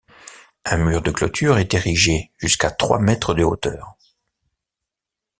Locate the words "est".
1.59-1.75